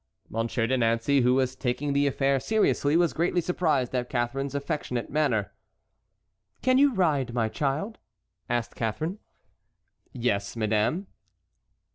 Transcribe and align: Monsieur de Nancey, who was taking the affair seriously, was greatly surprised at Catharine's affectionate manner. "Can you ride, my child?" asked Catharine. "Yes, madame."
Monsieur 0.31 0.65
de 0.65 0.75
Nancey, 0.79 1.21
who 1.21 1.35
was 1.35 1.55
taking 1.55 1.93
the 1.93 2.07
affair 2.07 2.39
seriously, 2.39 2.97
was 2.97 3.13
greatly 3.13 3.39
surprised 3.39 3.93
at 3.93 4.09
Catharine's 4.09 4.55
affectionate 4.55 5.11
manner. 5.11 5.53
"Can 6.63 6.79
you 6.79 6.95
ride, 6.95 7.35
my 7.35 7.47
child?" 7.47 7.99
asked 8.49 8.73
Catharine. 8.73 9.19
"Yes, 10.11 10.55
madame." 10.55 11.05